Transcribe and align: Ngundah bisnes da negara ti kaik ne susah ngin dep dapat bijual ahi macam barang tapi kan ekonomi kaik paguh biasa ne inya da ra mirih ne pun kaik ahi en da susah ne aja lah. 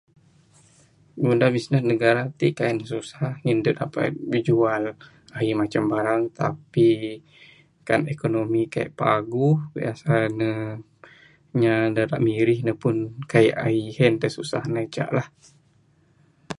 Ngundah 1.19 1.53
bisnes 1.55 1.81
da 1.83 1.89
negara 1.91 2.21
ti 2.39 2.47
kaik 2.57 2.73
ne 2.77 2.85
susah 2.93 3.31
ngin 3.43 3.59
dep 3.65 3.75
dapat 3.81 4.09
bijual 4.31 4.83
ahi 5.37 5.51
macam 5.61 5.83
barang 5.93 6.21
tapi 6.41 6.87
kan 7.87 8.01
ekonomi 8.13 8.61
kaik 8.73 8.91
paguh 8.99 9.57
biasa 9.75 10.11
ne 10.39 10.49
inya 11.55 11.75
da 11.95 12.03
ra 12.11 12.17
mirih 12.27 12.59
ne 12.63 12.73
pun 12.81 12.95
kaik 13.31 13.55
ahi 13.65 13.83
en 14.05 14.13
da 14.21 14.27
susah 14.37 14.63
ne 14.73 14.81
aja 14.85 15.05
lah. 15.17 15.27